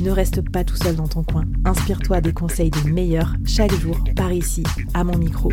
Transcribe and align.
Ne 0.00 0.10
reste 0.10 0.48
pas 0.50 0.64
tout 0.64 0.76
seul 0.76 0.96
dans 0.96 1.08
ton 1.08 1.22
coin. 1.22 1.44
Inspire-toi 1.64 2.20
des 2.20 2.32
conseils 2.32 2.70
des 2.70 2.90
meilleurs 2.90 3.34
chaque 3.46 3.74
jour 3.74 3.98
par 4.14 4.32
ici, 4.32 4.62
à 4.94 5.04
mon 5.04 5.16
micro. 5.16 5.50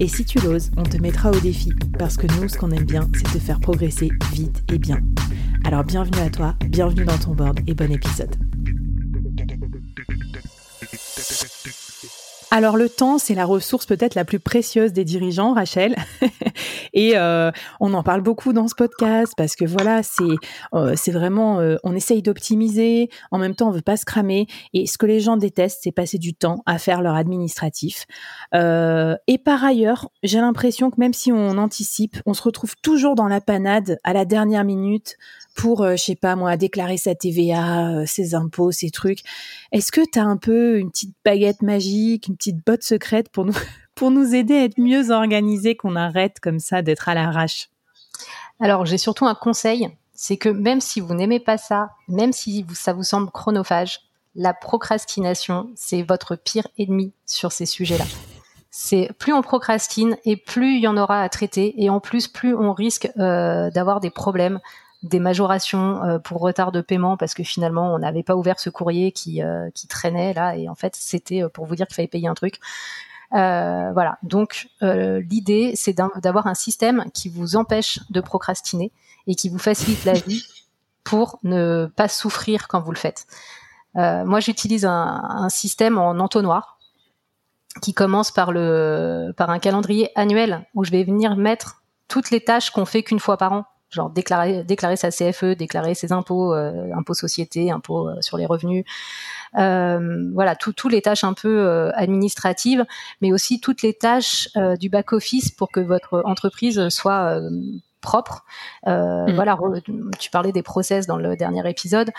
Et 0.00 0.08
si 0.08 0.24
tu 0.24 0.38
l'oses, 0.38 0.70
on 0.76 0.82
te 0.82 0.96
mettra 0.96 1.30
au 1.30 1.38
défi 1.38 1.72
parce 1.98 2.16
que 2.16 2.26
nous, 2.38 2.48
ce 2.48 2.56
qu'on 2.56 2.70
aime 2.70 2.84
bien, 2.84 3.08
c'est 3.14 3.32
te 3.32 3.38
faire 3.38 3.60
progresser 3.60 4.10
vite 4.32 4.62
et 4.72 4.78
bien. 4.78 5.00
Alors 5.64 5.84
bienvenue 5.84 6.20
à 6.20 6.30
toi, 6.30 6.54
bienvenue 6.68 7.04
dans 7.04 7.18
ton 7.18 7.34
board 7.34 7.60
et 7.66 7.74
bon 7.74 7.90
épisode. 7.90 8.36
Alors 12.50 12.76
le 12.76 12.88
temps, 12.88 13.18
c'est 13.18 13.34
la 13.34 13.44
ressource 13.44 13.86
peut-être 13.86 14.14
la 14.14 14.24
plus 14.24 14.38
précieuse 14.38 14.92
des 14.92 15.04
dirigeants, 15.04 15.52
Rachel. 15.52 15.96
et 16.96 17.12
euh, 17.14 17.52
on 17.78 17.92
en 17.92 18.02
parle 18.02 18.22
beaucoup 18.22 18.54
dans 18.54 18.68
ce 18.68 18.74
podcast 18.74 19.34
parce 19.36 19.54
que 19.54 19.66
voilà, 19.66 20.02
c'est 20.02 20.24
euh, 20.74 20.94
c'est 20.96 21.12
vraiment, 21.12 21.60
euh, 21.60 21.76
on 21.84 21.94
essaye 21.94 22.22
d'optimiser, 22.22 23.10
en 23.30 23.38
même 23.38 23.54
temps 23.54 23.68
on 23.68 23.70
veut 23.70 23.82
pas 23.82 23.98
se 23.98 24.06
cramer. 24.06 24.46
Et 24.72 24.86
ce 24.86 24.96
que 24.96 25.04
les 25.04 25.20
gens 25.20 25.36
détestent, 25.36 25.80
c'est 25.82 25.92
passer 25.92 26.16
du 26.16 26.34
temps 26.34 26.62
à 26.64 26.78
faire 26.78 27.02
leur 27.02 27.14
administratif. 27.14 28.06
et 28.54 29.38
par 29.44 29.62
ailleurs, 29.62 30.08
j'ai 30.22 30.40
l'impression 30.40 30.90
que 30.90 30.98
même 30.98 31.12
si 31.12 31.30
on 31.30 31.58
anticipe, 31.58 32.16
on 32.24 32.32
se 32.32 32.42
retrouve 32.42 32.74
toujours 32.82 33.14
dans 33.14 33.28
la 33.28 33.42
panade 33.42 33.98
à 34.02 34.14
la 34.14 34.24
dernière 34.24 34.64
minute 34.64 35.16
pour, 35.54 35.86
je 35.86 35.96
sais 35.96 36.16
pas 36.16 36.34
moi, 36.34 36.56
déclarer 36.56 36.96
sa 36.96 37.14
TVA, 37.14 38.06
ses 38.06 38.34
impôts, 38.34 38.72
ses 38.72 38.90
trucs. 38.90 39.20
Est-ce 39.72 39.92
que 39.92 40.00
tu 40.10 40.18
as 40.18 40.24
un 40.24 40.38
peu 40.38 40.78
une 40.78 40.90
petite 40.90 41.14
baguette 41.24 41.60
magique, 41.60 42.28
une 42.28 42.36
petite 42.36 42.64
botte 42.64 42.82
secrète 42.82 43.28
pour 43.28 43.44
nous, 43.44 43.54
pour 43.96 44.12
nous 44.12 44.34
aider 44.34 44.54
à 44.54 44.64
être 44.64 44.78
mieux 44.78 45.10
organisés, 45.10 45.74
qu'on 45.74 45.96
arrête 45.96 46.38
comme 46.38 46.60
ça 46.60 46.82
d'être 46.82 47.08
à 47.08 47.14
l'arrache 47.14 47.70
Alors, 48.60 48.86
j'ai 48.86 48.98
surtout 48.98 49.26
un 49.26 49.34
conseil, 49.34 49.88
c'est 50.14 50.36
que 50.36 50.50
même 50.50 50.80
si 50.80 51.00
vous 51.00 51.14
n'aimez 51.14 51.40
pas 51.40 51.56
ça, 51.56 51.90
même 52.06 52.32
si 52.32 52.64
ça 52.74 52.92
vous 52.92 53.02
semble 53.02 53.30
chronophage, 53.30 54.00
la 54.36 54.52
procrastination, 54.52 55.70
c'est 55.74 56.02
votre 56.02 56.36
pire 56.36 56.68
ennemi 56.78 57.12
sur 57.24 57.52
ces 57.52 57.64
sujets-là. 57.64 58.04
C'est 58.70 59.10
plus 59.18 59.32
on 59.32 59.40
procrastine 59.40 60.18
et 60.26 60.36
plus 60.36 60.76
il 60.76 60.82
y 60.82 60.88
en 60.88 60.98
aura 60.98 61.22
à 61.22 61.28
traiter 61.30 61.82
et 61.82 61.88
en 61.88 61.98
plus 61.98 62.28
plus 62.28 62.54
on 62.54 62.74
risque 62.74 63.10
euh, 63.16 63.70
d'avoir 63.70 64.00
des 64.00 64.10
problèmes 64.10 64.60
des 65.02 65.20
majorations 65.20 66.02
euh, 66.02 66.18
pour 66.18 66.42
retard 66.42 66.72
de 66.72 66.82
paiement 66.82 67.16
parce 67.16 67.32
que 67.32 67.42
finalement 67.42 67.94
on 67.94 67.98
n'avait 67.98 68.22
pas 68.22 68.36
ouvert 68.36 68.60
ce 68.60 68.68
courrier 68.68 69.12
qui, 69.12 69.42
euh, 69.42 69.70
qui 69.74 69.86
traînait 69.88 70.34
là 70.34 70.56
et 70.56 70.68
en 70.68 70.74
fait 70.74 70.94
c'était 70.94 71.42
pour 71.54 71.64
vous 71.64 71.74
dire 71.74 71.86
qu'il 71.86 71.94
fallait 71.94 72.08
payer 72.08 72.28
un 72.28 72.34
truc. 72.34 72.60
Voilà, 73.32 74.18
donc 74.22 74.68
l'idée 74.80 75.72
c'est 75.74 75.94
d'avoir 75.94 76.46
un 76.46 76.54
système 76.54 77.04
qui 77.12 77.28
vous 77.28 77.56
empêche 77.56 78.00
de 78.10 78.20
procrastiner 78.20 78.92
et 79.26 79.34
qui 79.34 79.48
vous 79.48 79.58
facilite 79.58 80.04
la 80.04 80.14
vie 80.14 80.44
pour 81.04 81.38
ne 81.42 81.86
pas 81.96 82.08
souffrir 82.08 82.68
quand 82.68 82.80
vous 82.80 82.92
le 82.92 82.96
faites. 82.96 83.26
moi 83.94 84.40
j'utilise 84.40 84.84
un, 84.84 85.22
un 85.28 85.48
système 85.48 85.98
en 85.98 86.18
entonnoir 86.18 86.78
qui 87.82 87.94
commence 87.94 88.30
par 88.30 88.52
le 88.52 89.32
par 89.36 89.50
un 89.50 89.58
calendrier 89.58 90.10
annuel 90.14 90.66
où 90.74 90.84
je 90.84 90.90
vais 90.90 91.04
venir 91.04 91.36
mettre 91.36 91.82
toutes 92.08 92.30
les 92.30 92.42
tâches 92.42 92.70
qu'on 92.70 92.84
fait 92.84 93.02
qu'une 93.02 93.20
fois 93.20 93.36
par 93.36 93.52
an 93.52 93.64
genre 93.90 94.10
déclarer 94.10 94.64
déclarer 94.64 94.96
sa 94.96 95.10
CFE, 95.10 95.56
déclarer 95.56 95.94
ses 95.94 96.12
impôts, 96.12 96.54
euh, 96.54 96.90
impôts 96.96 97.14
sociétés, 97.14 97.70
impôts 97.70 98.08
euh, 98.08 98.20
sur 98.20 98.36
les 98.36 98.46
revenus. 98.46 98.84
Euh, 99.56 100.30
voilà, 100.34 100.56
tous 100.56 100.88
les 100.88 101.02
tâches 101.02 101.24
un 101.24 101.32
peu 101.32 101.60
euh, 101.60 101.90
administratives, 101.94 102.84
mais 103.20 103.32
aussi 103.32 103.60
toutes 103.60 103.82
les 103.82 103.94
tâches 103.94 104.48
du 104.78 104.88
back 104.88 105.12
office 105.12 105.50
pour 105.50 105.70
que 105.70 105.80
votre 105.80 106.22
entreprise 106.24 106.88
soit 106.88 107.40
propre. 108.00 108.44
Mm. 108.84 109.34
Voilà, 109.34 109.56
tu 110.18 110.30
parlais 110.30 110.52
des 110.52 110.62
process 110.62 111.06
dans 111.06 111.16
le 111.16 111.36
dernier 111.36 111.68
épisode. 111.68 112.10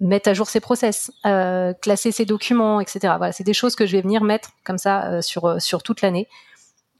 mettre 0.00 0.28
à 0.28 0.34
jour 0.34 0.48
ses 0.48 0.60
process, 0.60 1.10
classer 1.22 2.12
ses 2.12 2.24
documents, 2.24 2.80
etc. 2.80 3.14
Voilà, 3.18 3.32
c'est 3.32 3.44
des 3.44 3.54
choses 3.54 3.74
que 3.74 3.86
je 3.86 3.92
vais 3.96 4.02
venir 4.02 4.22
mettre 4.22 4.50
comme 4.64 4.78
ça 4.78 5.20
sur 5.22 5.60
sur 5.60 5.82
toute 5.82 6.00
l'année. 6.00 6.28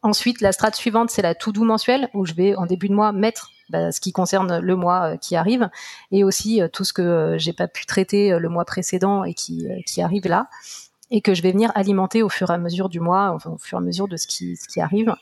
Ensuite, 0.05 0.43
la 0.43 0.53
strate 0.53 0.77
suivante, 0.77 1.09
c'est 1.09 1.23
la 1.23 1.35
to-do 1.35 1.65
mensuelle, 1.65 2.11
où 2.13 2.27
je 2.27 2.35
vais 2.35 2.55
en 2.57 2.67
début 2.67 2.91
de 2.91 2.95
mois 2.95 3.13
mettre 3.13 3.53
bah, 3.71 3.91
ce 3.91 4.03
qui 4.03 4.13
concerne 4.13 4.59
le 4.59 4.77
mois 4.77 5.15
euh, 5.15 5.17
qui 5.17 5.35
arrive, 5.35 5.71
et 6.13 6.25
aussi 6.25 6.61
euh, 6.61 6.69
tout 6.69 6.85
ce 6.85 6.93
que 6.93 7.01
euh, 7.01 7.39
j'ai 7.39 7.55
pas 7.55 7.69
pu 7.69 7.87
traiter 7.87 8.39
le 8.39 8.49
mois 8.51 8.67
précédent 8.67 9.25
et 9.25 9.33
qui, 9.33 9.67
qui 9.87 10.03
arrive 10.03 10.27
là, 10.27 10.51
et 11.11 11.23
que 11.23 11.33
je 11.33 11.41
vais 11.41 11.53
venir 11.53 11.73
alimenter 11.75 12.23
au 12.23 12.29
fur 12.29 12.51
et 12.51 12.53
à 12.53 12.59
mesure 12.59 12.91
du 12.91 13.01
mois, 13.01 13.35
au 13.47 13.57
fur 13.57 13.79
et 13.79 13.81
à 13.81 13.85
mesure 13.85 14.07
de 14.07 14.19
ce 14.19 14.27
qui, 14.27 14.57
ce 14.57 14.69
qui 14.69 14.83
arrive. 14.83 15.15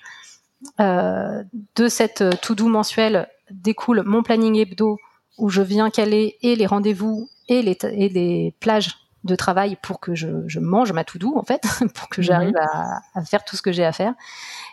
de 0.81 1.89
cette 1.89 2.41
to-do 2.41 2.67
mensuelle 2.67 3.29
découle 3.53 4.03
mon 4.05 4.25
planning 4.25 4.57
hebdo, 4.57 4.99
où 5.39 5.49
je 5.49 5.63
viens 5.63 5.91
caler 5.91 6.39
et 6.43 6.57
les 6.57 6.67
rendez-vous 6.67 7.29
et 7.49 7.63
les, 7.63 7.79
et 7.85 8.09
les 8.09 8.53
plages 8.59 8.97
de 9.25 9.37
travail 9.37 9.77
pour 9.81 10.01
que 10.01 10.15
je, 10.15 10.29
je 10.47 10.61
mange 10.61 10.93
ma 10.93 11.05
to-do 11.05 11.37
en 11.37 11.45
fait, 11.45 11.63
pour 11.95 12.09
que 12.09 12.23
j'arrive 12.23 12.55
mhm. 12.55 12.69
à, 12.73 13.01
à, 13.15 13.25
faire 13.25 13.45
tout 13.45 13.57
ce 13.57 13.63
que 13.63 13.73
j'ai 13.73 13.85
à 13.85 13.93
faire. 13.93 14.15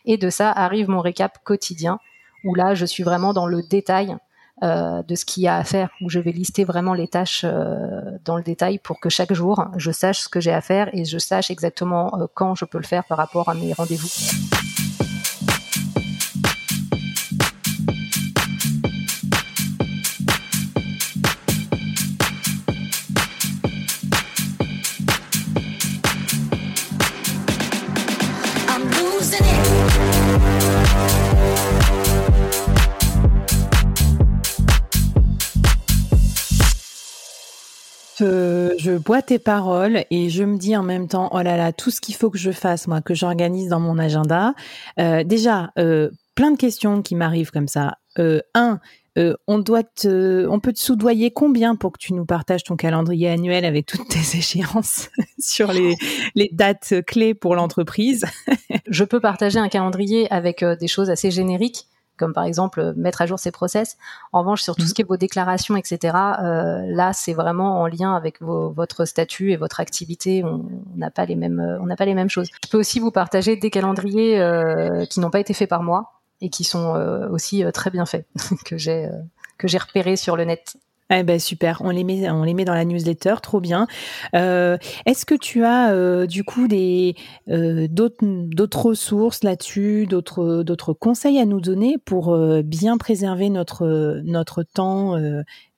Et 0.06 0.18
de 0.18 0.30
ça 0.30 0.52
arrive 0.52 0.90
mon 0.90 1.02
récap 1.02 1.40
quotidien, 1.44 2.00
où 2.44 2.56
là, 2.56 2.74
je 2.74 2.86
suis 2.86 3.04
vraiment 3.04 3.34
dans 3.34 3.48
le 3.48 3.62
détail 3.62 4.18
euh, 4.62 5.04
de 5.04 5.16
ce 5.16 5.24
qu'il 5.24 5.44
y 5.44 5.48
a 5.48 5.56
à 5.56 5.64
faire, 5.64 5.90
où 6.02 6.10
je 6.10 6.20
vais 6.20 6.34
lister 6.34 6.66
vraiment 6.66 6.94
les 6.94 7.08
tâches 7.08 7.46
euh, 7.46 8.18
dans 8.26 8.36
le 8.36 8.44
détail 8.44 8.78
pour 8.78 9.00
que 9.00 9.08
chaque 9.08 9.32
jour, 9.32 9.66
je 9.78 9.90
sache 9.90 10.20
ce 10.20 10.28
que 10.28 10.42
j'ai 10.42 10.52
à 10.52 10.60
faire 10.60 10.90
et 10.92 11.06
je 11.06 11.18
sache 11.18 11.50
exactement 11.50 12.20
euh, 12.20 12.26
quand 12.34 12.56
je 12.56 12.66
peux 12.66 12.78
le 12.78 12.84
faire 12.84 13.06
par 13.06 13.18
rapport 13.18 13.48
à 13.48 13.54
mes 13.54 13.72
rendez-vous. 13.72 14.10
Je 38.20 38.98
bois 38.98 39.22
tes 39.22 39.40
paroles 39.40 40.04
et 40.12 40.30
je 40.30 40.44
me 40.44 40.58
dis 40.58 40.76
en 40.76 40.84
même 40.84 41.08
temps, 41.08 41.30
oh 41.32 41.42
là 41.42 41.58
là, 41.58 41.72
tout 41.74 41.92
ce 41.92 42.02
qu'il 42.02 42.16
faut 42.16 42.30
que 42.30 42.38
je 42.38 42.52
fasse, 42.52 42.88
moi, 42.88 43.02
que 43.02 43.14
j'organise 43.14 43.70
dans 43.70 43.80
mon 43.80 43.98
agenda. 43.98 44.54
Euh, 45.00 45.24
déjà, 45.24 45.72
euh, 45.78 46.10
plein 46.36 46.52
de 46.52 46.58
questions 46.58 47.02
qui 47.02 47.16
m'arrivent 47.16 47.52
comme 47.52 47.68
ça. 47.68 47.98
Euh, 48.18 48.42
un, 48.54 48.80
on 49.48 49.60
doit 49.60 49.84
on 50.06 50.60
peut 50.62 50.72
te 50.72 50.80
soudoyer 50.80 51.32
combien 51.32 51.76
pour 51.76 51.92
que 51.92 51.98
tu 51.98 52.14
nous 52.14 52.26
partages 52.26 52.64
ton 52.64 52.78
calendrier 52.78 53.28
annuel 53.28 53.66
avec 53.66 53.86
toutes 53.86 54.08
tes 54.08 54.20
échéances 54.38 55.10
sur 55.40 55.74
les 55.74 56.50
dates 56.54 56.94
clés 57.06 57.34
pour 57.34 57.56
l'entreprise? 57.56 58.24
je 58.88 59.04
peux 59.04 59.20
partager 59.20 59.60
un 59.60 59.68
calendrier 59.68 60.32
avec 60.32 60.64
des 60.64 60.88
choses 60.88 61.10
assez 61.10 61.32
génériques 61.32 61.88
comme 62.20 62.34
par 62.34 62.44
exemple 62.44 62.80
euh, 62.80 62.94
mettre 62.96 63.22
à 63.22 63.26
jour 63.26 63.40
ses 63.40 63.52
process. 63.52 63.98
En 64.34 64.40
revanche, 64.42 64.62
sur 64.62 64.76
tout 64.76 64.84
ce 64.84 64.90
mhm. 64.90 64.94
qui 64.94 65.02
est 65.02 65.06
vos 65.06 65.18
déclarations, 65.18 65.76
etc., 65.76 66.16
euh, 66.44 66.84
là, 66.88 67.14
c'est 67.14 67.34
vraiment 67.34 67.82
en 67.82 67.88
lien 67.88 68.16
avec 68.16 68.42
votre 68.42 69.06
statut 69.06 69.52
et 69.52 69.58
votre 69.58 69.80
activité. 69.80 70.44
On 70.44 70.66
n'a 70.96 71.10
pas 71.10 71.26
les 71.26 71.36
mêmes, 71.36 71.60
euh, 71.60 71.80
on 71.82 71.86
n'a 71.86 71.96
pas 71.96 72.06
les 72.06 72.14
mêmes 72.14 72.30
choses. 72.30 72.50
Je 72.64 72.70
peux 72.70 72.78
aussi 72.78 73.00
vous 73.00 73.12
partager 73.12 73.56
des 73.56 73.70
calendriers 73.70 74.20
qui 75.10 75.20
n'ont 75.20 75.30
pas 75.30 75.40
été 75.40 75.54
faits 75.54 75.70
par 75.70 75.82
moi 75.82 76.12
et 76.42 76.50
qui 76.50 76.64
sont 76.64 76.94
aussi 77.32 77.64
très 77.74 77.90
bien 77.90 78.06
faits 78.06 78.28
que 78.66 78.78
j'ai 78.78 79.10
que 79.58 79.68
j'ai 79.68 79.78
repérés 79.78 80.16
sur 80.16 80.36
le 80.36 80.46
net. 80.46 80.78
Eh 81.12 81.24
ben 81.24 81.40
super, 81.40 81.82
on 81.84 81.90
les 81.90 82.04
met, 82.04 82.30
on 82.30 82.44
les 82.44 82.54
met 82.54 82.66
dans 82.66 82.76
la 82.76 82.86
newsletter, 82.86 83.36
trop 83.42 83.60
bien. 83.60 83.88
Euh, 84.36 84.78
Est-ce 85.08 85.26
que 85.26 85.34
tu 85.34 85.64
as 85.64 85.92
euh, 85.92 86.28
du 86.28 86.44
coup 86.44 86.68
des 86.68 87.16
euh, 87.50 87.88
d'autres 87.90 88.86
ressources 88.86 89.44
là-dessus, 89.44 90.06
d'autres 90.06 90.94
conseils 90.94 91.40
à 91.40 91.46
nous 91.46 91.62
donner 91.62 91.98
pour 91.98 92.38
bien 92.64 92.98
préserver 93.00 93.50
notre 93.50 94.22
notre 94.24 94.62
temps 94.62 95.16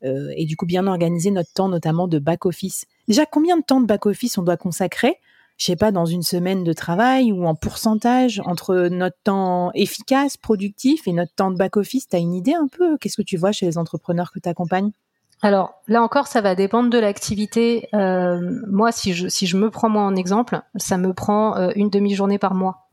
et 0.01 0.45
du 0.45 0.57
coup 0.57 0.65
bien 0.65 0.85
organiser 0.85 1.31
notre 1.31 1.53
temps, 1.53 1.69
notamment 1.69 2.09
de 2.09 2.19
back 2.19 2.45
office. 2.45 2.85
Déjà, 3.07 3.25
combien 3.25 3.57
de 3.57 3.63
temps 3.63 3.79
de 3.79 3.85
back 3.85 4.05
office 4.07 4.37
on 4.37 4.43
doit 4.43 4.57
consacrer? 4.57 5.15
Je 5.57 5.65
sais 5.65 5.75
pas, 5.77 5.91
dans 5.91 6.05
une 6.05 6.23
semaine 6.23 6.63
de 6.63 6.73
travail 6.73 7.31
ou 7.31 7.45
en 7.45 7.55
pourcentage 7.55 8.41
entre 8.45 8.87
notre 8.89 9.17
temps 9.23 9.71
efficace, 9.75 10.35
productif 10.35 11.07
et 11.07 11.13
notre 11.13 11.33
temps 11.35 11.51
de 11.51 11.57
back-office? 11.57 12.07
Tu 12.09 12.15
as 12.15 12.19
une 12.19 12.33
idée 12.33 12.53
un 12.55 12.67
peu? 12.67 12.97
Qu'est-ce 12.97 13.15
que 13.15 13.21
tu 13.21 13.37
vois 13.37 13.51
chez 13.51 13.67
les 13.67 13.77
entrepreneurs 13.77 14.31
que 14.31 14.39
tu 14.39 14.49
alors 15.41 15.81
là 15.87 16.03
encore, 16.03 16.27
ça 16.27 16.41
va 16.41 16.55
dépendre 16.55 16.89
de 16.89 16.99
l'activité. 16.99 17.89
Euh, 17.93 18.39
moi, 18.67 18.91
si 18.91 19.13
je, 19.13 19.27
si 19.27 19.47
je 19.47 19.57
me 19.57 19.69
prends 19.69 19.89
moi 19.89 20.03
en 20.03 20.15
exemple, 20.15 20.61
ça 20.75 20.97
me 20.97 21.13
prend 21.13 21.57
euh, 21.57 21.71
une 21.75 21.89
demi-journée 21.89 22.37
par 22.37 22.53
mois. 22.53 22.87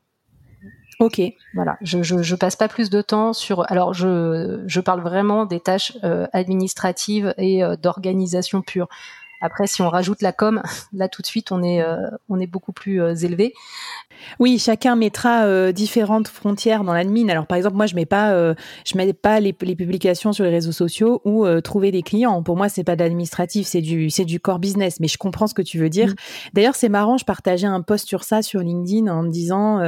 Ok. 1.01 1.21
Voilà, 1.55 1.77
je, 1.81 2.03
je, 2.03 2.23
je, 2.23 2.35
passe 2.35 2.57
pas 2.57 2.67
plus 2.67 2.91
de 2.91 3.03
temps 3.03 3.33
sur. 3.33 3.71
Alors, 3.71 3.95
je, 3.95 4.65
je 4.67 4.81
parle 4.81 5.01
vraiment 5.01 5.45
des 5.45 5.61
tâches 5.61 5.97
euh, 6.03 6.27
administratives 6.33 7.35
et 7.39 7.63
euh, 7.63 7.77
d'organisation 7.77 8.63
pure. 8.63 8.89
Après, 9.41 9.67
si 9.67 9.83
on 9.83 9.89
rajoute 9.89 10.23
la 10.23 10.33
com, 10.33 10.63
là 10.93 11.09
tout 11.09 11.23
de 11.23 11.27
suite, 11.27 11.53
on 11.53 11.63
est, 11.63 11.83
euh, 11.83 11.97
on 12.29 12.41
est 12.41 12.47
beaucoup 12.47 12.73
plus 12.73 13.01
élevé. 13.25 13.55
Oui, 14.39 14.59
chacun 14.59 14.97
mettra 14.97 15.45
euh, 15.45 15.73
différentes 15.73 16.29
frontières 16.29 16.85
dans 16.85 16.93
l'admin. 16.93 17.29
Alors 17.29 17.47
par 17.47 17.57
exemple, 17.57 17.77
moi 17.77 17.87
je 17.87 17.95
mets 17.95 18.07
pas, 18.07 18.33
euh, 18.33 18.55
je 18.85 18.97
mets 18.97 19.13
pas 19.13 19.41
les, 19.41 19.53
publications 19.53 20.33
sur 20.33 20.45
les 20.45 20.51
réseaux 20.51 20.73
sociaux 20.73 21.21
ou 21.25 21.45
euh, 21.45 21.61
trouver 21.61 21.91
des 21.91 22.03
clients. 22.03 22.43
Pour 22.43 22.57
moi, 22.57 22.69
c'est 22.69 22.85
pas 22.85 22.97
d'administratif, 22.97 23.67
c'est 23.67 23.81
du, 23.81 24.11
c'est 24.11 24.25
du 24.25 24.41
core 24.41 24.59
business. 24.59 25.01
Mais 25.01 25.09
je 25.09 25.19
comprends 25.19 25.47
ce 25.47 25.55
que 25.55 25.63
tu 25.63 25.79
veux 25.79 25.91
dire. 25.91 26.15
D'ailleurs, 26.53 26.75
c'est 26.75 26.89
marrant. 26.89 27.19
Je 27.19 27.25
partageais 27.25 27.67
un 27.67 27.83
post 27.83 28.07
sur 28.07 28.25
ça 28.25 28.43
sur 28.43 28.61
LinkedIn 28.61 29.09
en 29.09 29.23
me 29.23 29.31
disant, 29.31 29.81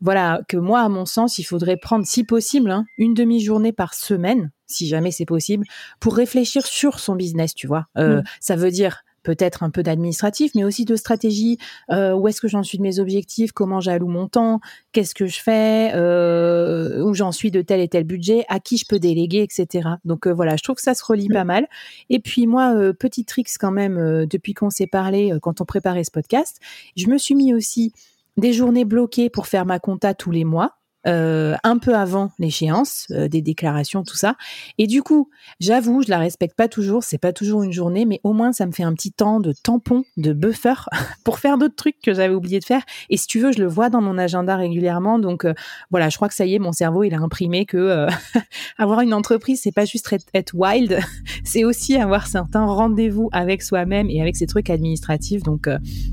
voilà, 0.00 0.40
que 0.48 0.56
moi, 0.56 0.80
à 0.80 0.88
mon 0.88 1.06
sens, 1.06 1.38
il 1.38 1.44
faudrait 1.44 1.76
prendre, 1.76 2.04
si 2.06 2.24
possible, 2.24 2.70
hein, 2.70 2.84
une 2.98 3.14
demi-journée 3.14 3.72
par 3.72 3.94
semaine, 3.94 4.50
si 4.72 4.88
jamais 4.88 5.10
c'est 5.10 5.26
possible, 5.26 5.66
pour 6.00 6.16
réfléchir 6.16 6.66
sur 6.66 6.98
son 6.98 7.14
business. 7.14 7.54
Tu 7.54 7.66
vois, 7.66 7.86
mmh. 7.96 8.22
ça 8.40 8.56
veut 8.56 8.70
dire 8.70 9.02
peut-être 9.22 9.62
un 9.62 9.70
peu 9.70 9.82
d'administratif, 9.82 10.52
mais 10.54 10.64
aussi 10.64 10.84
de 10.84 10.96
stratégie. 10.96 11.58
Euh, 11.90 12.12
où 12.12 12.28
est-ce 12.28 12.40
que 12.40 12.48
j'en 12.48 12.62
suis 12.62 12.78
de 12.78 12.82
mes 12.82 12.98
objectifs? 12.98 13.52
Comment 13.52 13.80
j'alloue 13.80 14.08
mon 14.08 14.28
temps? 14.28 14.60
Qu'est-ce 14.92 15.14
que 15.14 15.26
je 15.26 15.40
fais? 15.40 15.92
Euh, 15.94 17.02
Où 17.02 17.14
j'en 17.14 17.32
suis 17.32 17.50
de 17.50 17.62
tel 17.62 17.80
et 17.80 17.88
tel 17.88 18.04
budget? 18.04 18.44
À 18.48 18.60
qui 18.60 18.76
je 18.76 18.84
peux 18.88 18.98
déléguer, 18.98 19.42
etc. 19.42 19.88
Donc 20.04 20.26
euh, 20.26 20.32
voilà, 20.32 20.56
je 20.56 20.62
trouve 20.62 20.76
que 20.76 20.82
ça 20.82 20.94
se 20.94 21.04
relie 21.04 21.28
pas 21.28 21.44
mal. 21.44 21.66
Et 22.10 22.18
puis 22.18 22.46
moi, 22.46 22.74
euh, 22.74 22.92
petit 22.92 23.24
tricks 23.24 23.50
quand 23.58 23.70
même, 23.70 23.98
euh, 23.98 24.26
depuis 24.26 24.54
qu'on 24.54 24.70
s'est 24.70 24.86
parlé, 24.86 25.32
quand 25.42 25.60
on 25.60 25.64
préparait 25.64 26.04
ce 26.04 26.10
podcast, 26.10 26.58
je 26.96 27.06
me 27.06 27.18
suis 27.18 27.34
mis 27.34 27.54
aussi 27.54 27.92
des 28.36 28.52
journées 28.52 28.84
bloquées 28.84 29.30
pour 29.30 29.46
faire 29.46 29.66
ma 29.66 29.78
compta 29.78 30.14
tous 30.14 30.30
les 30.30 30.44
mois. 30.44 30.78
Euh, 31.08 31.56
un 31.64 31.78
peu 31.78 31.96
avant 31.96 32.30
l'échéance 32.38 33.08
euh, 33.10 33.26
des 33.26 33.42
déclarations, 33.42 34.04
tout 34.04 34.16
ça. 34.16 34.36
Et 34.78 34.86
du 34.86 35.02
coup, 35.02 35.30
j'avoue, 35.58 36.02
je 36.02 36.08
la 36.08 36.18
respecte 36.18 36.56
pas 36.56 36.68
toujours, 36.68 37.02
c'est 37.02 37.18
pas 37.18 37.32
toujours 37.32 37.64
une 37.64 37.72
journée, 37.72 38.04
mais 38.04 38.20
au 38.22 38.32
moins 38.32 38.52
ça 38.52 38.66
me 38.66 38.72
fait 38.72 38.84
un 38.84 38.94
petit 38.94 39.10
temps 39.10 39.40
de 39.40 39.52
tampon, 39.52 40.04
de 40.16 40.32
buffer 40.32 40.74
pour 41.24 41.40
faire 41.40 41.58
d'autres 41.58 41.74
trucs 41.74 42.00
que 42.00 42.14
j'avais 42.14 42.34
oublié 42.34 42.60
de 42.60 42.64
faire. 42.64 42.82
Et 43.10 43.16
si 43.16 43.26
tu 43.26 43.40
veux, 43.40 43.50
je 43.50 43.58
le 43.58 43.66
vois 43.66 43.90
dans 43.90 44.00
mon 44.00 44.16
agenda 44.16 44.54
régulièrement. 44.54 45.18
Donc 45.18 45.44
euh, 45.44 45.54
voilà, 45.90 46.08
je 46.08 46.14
crois 46.16 46.28
que 46.28 46.34
ça 46.34 46.46
y 46.46 46.54
est, 46.54 46.60
mon 46.60 46.72
cerveau 46.72 47.02
il 47.02 47.14
a 47.14 47.18
imprimé 47.18 47.66
que 47.66 48.06
avoir 48.78 49.00
une 49.00 49.12
entreprise, 49.12 49.60
c'est 49.60 49.72
pas 49.72 49.84
juste 49.84 50.14
être, 50.34 50.54
wild, 50.54 51.00
c'est 51.44 51.64
aussi 51.64 51.96
avoir 51.96 52.28
certains 52.28 52.64
rendez-vous 52.64 53.28
avec 53.32 53.62
soi-même 53.62 54.08
et 54.08 54.20
avec 54.20 54.36
ses 54.36 54.46
trucs 54.46 54.70
administratifs. 54.70 55.42
Donc 55.42 55.68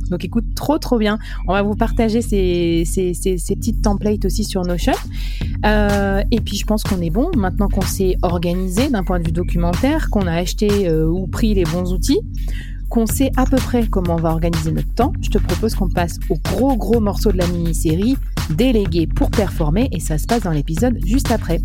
donc 0.09 0.25
écoute, 0.25 0.45
trop 0.55 0.79
trop 0.79 0.97
bien. 0.97 1.19
On 1.47 1.53
va 1.53 1.61
vous 1.61 1.75
partager 1.75 2.23
ces, 2.23 2.85
ces, 2.85 3.13
ces, 3.13 3.37
ces 3.37 3.55
petites 3.55 3.83
templates 3.83 4.25
aussi 4.25 4.43
sur 4.43 4.63
nos 4.63 4.78
euh, 5.65 6.21
et 6.31 6.39
puis 6.39 6.57
je 6.57 6.65
pense 6.65 6.83
qu'on 6.83 7.01
est 7.01 7.09
bon 7.09 7.31
maintenant 7.35 7.67
qu'on 7.67 7.81
s'est 7.81 8.15
organisé 8.21 8.89
d'un 8.89 9.03
point 9.03 9.19
de 9.19 9.25
vue 9.25 9.31
documentaire, 9.31 10.09
qu'on 10.09 10.27
a 10.27 10.33
acheté 10.33 10.87
euh, 10.87 11.07
ou 11.07 11.27
pris 11.27 11.53
les 11.53 11.63
bons 11.63 11.93
outils, 11.93 12.21
qu'on 12.89 13.05
sait 13.05 13.31
à 13.35 13.45
peu 13.45 13.57
près 13.57 13.87
comment 13.87 14.15
on 14.15 14.21
va 14.21 14.31
organiser 14.31 14.71
notre 14.71 14.93
temps. 14.93 15.13
Je 15.21 15.29
te 15.29 15.37
propose 15.37 15.75
qu'on 15.75 15.89
passe 15.89 16.19
au 16.29 16.35
gros 16.37 16.75
gros 16.75 16.99
morceau 16.99 17.31
de 17.31 17.37
la 17.37 17.47
mini-série, 17.47 18.17
délégué 18.49 19.07
pour 19.07 19.29
performer, 19.29 19.89
et 19.91 19.99
ça 19.99 20.17
se 20.17 20.25
passe 20.25 20.43
dans 20.43 20.51
l'épisode 20.51 20.97
juste 21.05 21.31
après. 21.31 21.59